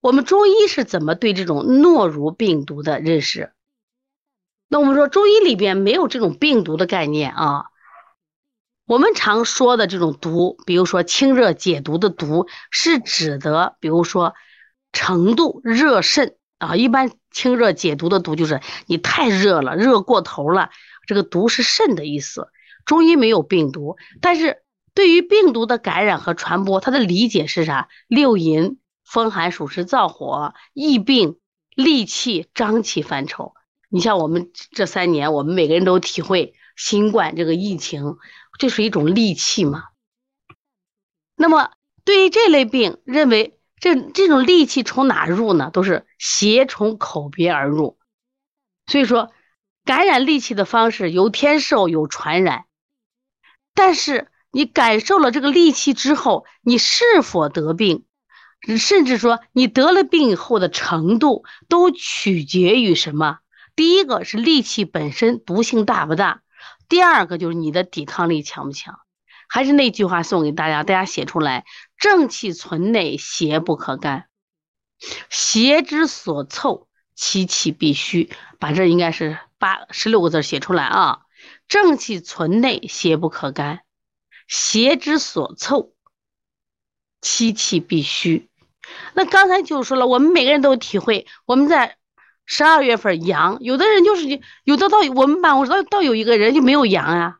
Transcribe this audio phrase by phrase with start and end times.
[0.00, 3.52] 我们中医是怎么对这种诺如病毒的认识？
[4.68, 7.64] 那我们说中医里边没有这种病毒的概念啊。
[8.86, 14.34] 我们常说的这种毒，比如说清热解毒的毒，是指的，比如说
[14.92, 16.76] 程度热肾啊。
[16.76, 20.70] 一般清热解毒的毒就是你太热了，热过头了，
[21.06, 22.48] 这个毒是肾的意思。
[22.86, 24.62] 中医没有病毒，但是
[24.94, 27.88] 对于病毒的感染和传播，它的理解是啥？
[28.06, 28.78] 六淫、
[29.08, 31.38] 风寒暑湿燥火、疫病、
[31.74, 33.54] 戾气、瘴气范畴。
[33.88, 38.18] 你像我们这三年，我们每个人都体会新冠这个疫情。
[38.58, 39.84] 这是一种戾气嘛？
[41.36, 41.70] 那么
[42.04, 45.70] 对于这类病，认为这这种戾气从哪入呢？
[45.72, 47.98] 都是邪从口鼻而入。
[48.86, 49.30] 所以说，
[49.84, 52.66] 感染戾气的方式有天授，有传染。
[53.72, 58.04] 但是你感受了这个戾气之后，你是否得病，
[58.78, 63.38] 甚至说你得了病以后的程度，都取决于什么？
[63.76, 66.42] 第一个是戾气本身毒性大不大。
[66.88, 68.98] 第二个就是你的抵抗力强不强，
[69.48, 71.64] 还是那句话送给大家，大家写出来：
[71.96, 74.22] 正气存内，邪不可干；
[75.30, 78.30] 邪之所凑，其气必虚。
[78.58, 81.20] 把这应该是八十六个字写出来啊！
[81.68, 83.78] 正气存内，邪不可干；
[84.48, 85.92] 邪之所凑，
[87.20, 88.47] 其气必虚。
[89.14, 91.96] 那刚才就说了，我们每个人都有体会，我们在。
[92.50, 97.36] 十二月份阳，有的人就是有的到我们办公室到到有一个人就没有阳啊，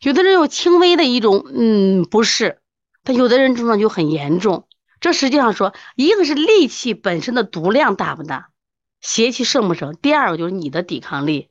[0.00, 2.62] 有的人有轻微的一种嗯不适，
[3.04, 4.66] 他有的人症状就很严重。
[5.00, 8.48] 这实际上说，一个是戾气本身的毒量大不大，
[9.02, 11.50] 邪气盛不盛；第二个就是你的抵抗力。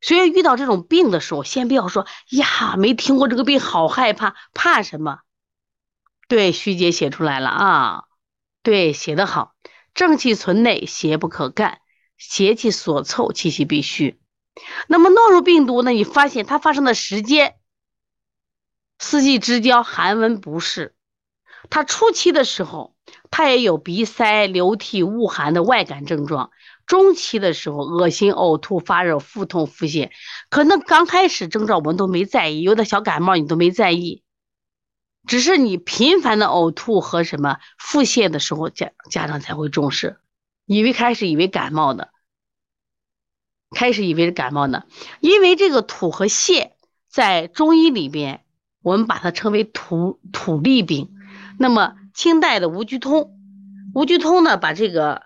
[0.00, 5.18] 所以遇到这种病的时候，先不要说呀，没听过这个病，好害怕，怕什么？
[6.28, 8.04] 对，徐姐写出来了啊，
[8.62, 9.52] 对，写得好。
[9.94, 11.76] 正气存内，邪不可干；
[12.18, 14.18] 邪气所凑，气息必虚。
[14.88, 15.92] 那么诺如病毒呢？
[15.92, 17.54] 你发现它发生的时间，
[18.98, 20.96] 四季之交，寒温不适。
[21.70, 22.96] 它初期的时候，
[23.30, 26.50] 它也有鼻塞、流涕、恶寒的外感症状；
[26.86, 30.10] 中期的时候，恶心、呕吐、发热、腹痛、腹泻。
[30.50, 34.23] 可能刚开始症状我们都没在意，有的小感冒你都没在意。
[35.26, 40.18] 只是你频繁的呕吐和什么腹泻的时候，家家长才会重视，
[40.66, 42.10] 以为开始以为感冒的，
[43.70, 44.86] 开始以为是感冒的，
[45.20, 46.72] 因为这个土和泻
[47.08, 48.44] 在中医里边，
[48.82, 51.14] 我们把它称为土土痢病。
[51.58, 53.38] 那么清代的吴鞠通，
[53.94, 55.22] 吴鞠通呢把这个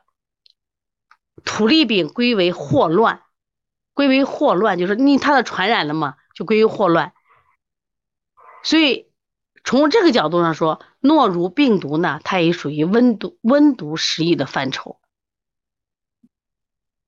[1.45, 3.23] 土痢病归为霍乱，
[3.95, 7.13] 归为霍乱，就是你它的传染了嘛，就归为霍乱，
[8.63, 9.08] 所以。
[9.69, 14.99] 从这个角度上说，诺如病毒呢，它也属于温毒温毒失疫的范畴。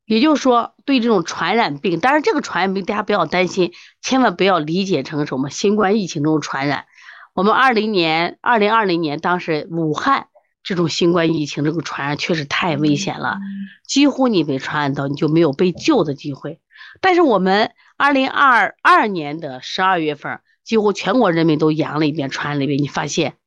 [0.05, 3.73] 也就是说，对这种传染病，当然这个传染病大家不要担心，
[4.03, 6.85] 千万不要理解成什么新冠疫情中传染。
[7.33, 10.27] 我们二零年、二零二零年当时武汉
[10.63, 13.39] 这种新冠疫情这个传染确实太危险了，
[13.87, 16.61] 几乎你被传染到，你就没有被救的机会。
[17.01, 20.41] 但是我们二零二二年的十二月份。
[20.71, 22.81] 几乎全国人民都阳了一遍，传了一遍。
[22.81, 23.39] 你发现，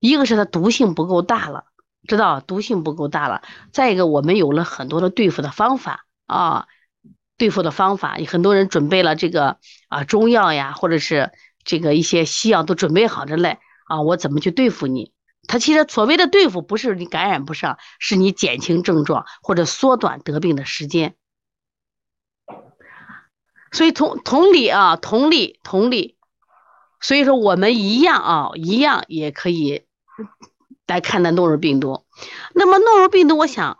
[0.00, 1.66] 一个是它毒性不够大了，
[2.08, 3.42] 知道毒性不够大了。
[3.72, 6.66] 再一个，我们有了很多的对付的方法啊，
[7.36, 11.30] 对付的方法，很多人准备了这个啊中药呀，或者是
[11.62, 14.02] 这个一些西药都准备好着嘞啊。
[14.02, 15.12] 我怎么去对付你？
[15.46, 21.14] 它其实所谓的对付，不是你感染不上，是你减轻症状或者缩短得病的时间。
[23.70, 26.17] 所以同同理啊，同理同理。
[27.00, 29.82] 所以说，我们一样啊，一样也可以
[30.86, 32.04] 来看待诺如病毒。
[32.54, 33.78] 那么，诺如病毒，我想，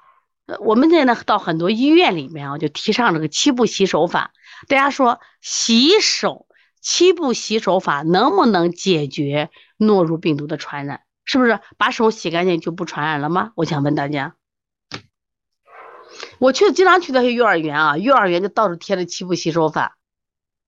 [0.60, 4.32] 我们现在到很多医院里面啊，就提倡这个七步洗手法。
[4.68, 6.46] 大家说，洗手
[6.80, 11.02] 七步洗手法能不能解决诺如病毒的传染？
[11.24, 13.52] 是不是把手洗干净就不传染了吗？
[13.56, 14.36] 我想问大家。
[16.38, 19.98] 我去经常去那些幼儿园啊，幼儿园就到处贴着七步洗手法，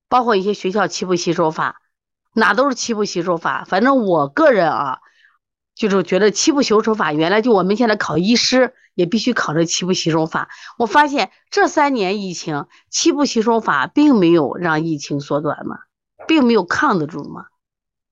[0.08, 1.80] 包括一些学校七步洗手法。
[2.32, 4.98] 哪都是七步洗手法，反正我个人啊，
[5.74, 10.48] 就是觉得七步洗手法原来就我们现在考医师也必须考这七步洗手法。
[10.78, 15.78] 我发现这三年疫情，七步洗手法并没有让疫情缩短嘛，
[16.28, 17.46] 并没有抗得住嘛。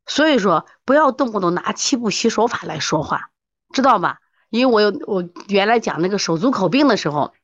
[0.07, 3.31] 所以说不要动不动拿七步洗手法来说话，
[3.73, 4.19] 知道吧？
[4.51, 7.35] 因为我有我原来讲那个手足口病的时候，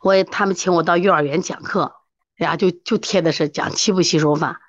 [0.00, 1.96] 我也他们请我到幼儿园讲课，
[2.38, 4.60] 哎呀，就就贴的是讲七步洗手法。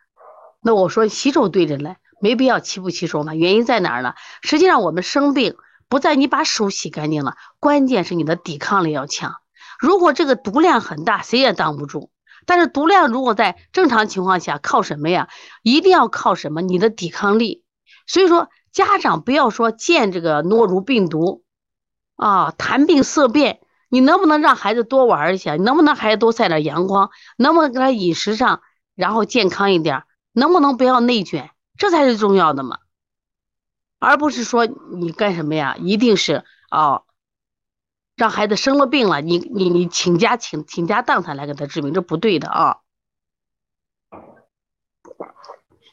[0.67, 3.35] 那我说洗手对着来，没必要齐不洗手嘛。
[3.35, 4.15] 原因在哪儿呢？
[4.41, 5.57] 实际上我们生病
[5.87, 9.35] 不在你把手洗干净了，关键是你的抵抗力要强。
[9.79, 12.09] 如果这个毒量很大，谁也挡不住。
[12.47, 15.29] 但是毒量如果在正常情况下，靠什么呀？
[15.61, 16.63] 一定要靠什么？
[16.63, 17.63] 你的抵抗力。
[18.07, 21.43] 所以说，家长不要说见这个诺如病毒
[22.15, 23.59] 啊，谈病色变。
[23.89, 25.57] 你能不能让孩子多玩一下？
[25.57, 27.11] 能不能孩子多晒点阳光？
[27.37, 28.61] 能不能给他饮食上，
[28.95, 30.01] 然后健康一点？
[30.35, 31.49] 能不能不要内卷？
[31.77, 32.79] 这才是重要的嘛，
[33.99, 35.75] 而不是说你干什么呀？
[35.79, 37.01] 一定是啊。
[38.15, 42.77] 让孩子生了病了，你你你请家请请家荡产来给他治病，这不对的啊。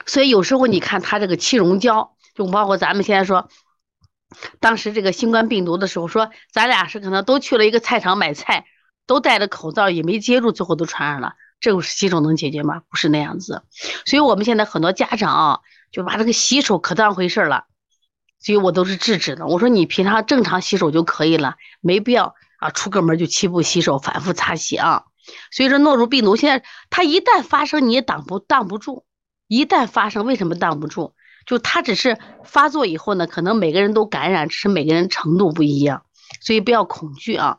[0.06, 3.48] 所以有时候你看他这个气溶胶，就包括咱们现在说，
[4.60, 8.66] 当时这个新冠病毒的时候，说咱俩是可能都去了一个菜场买菜，
[9.06, 11.34] 都戴着口罩，也没接触，最后都传染了。
[11.62, 12.82] 这个洗手能解决吗？
[12.90, 13.62] 不是那样子。
[14.04, 15.60] 所以我们现在很多家长啊，
[15.90, 17.64] 就把这个洗手可当回事了。
[18.40, 19.46] 所以我都是制止的。
[19.46, 25.04] 我说你平常正常洗手就可以了，没必要啊出个门就七步洗手，反复擦洗啊。
[25.52, 29.04] 所以说诺如病毒现在它一旦发生你也挡不挡不住，
[29.46, 31.12] 一旦发生为什么挡不住？
[31.46, 36.04] 就它只是发作以后呢，可能每个人都感染，只是每个人程度不一样，
[36.40, 37.58] 所以不要恐惧啊。